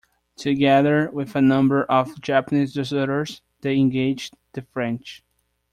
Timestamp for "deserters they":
2.73-3.77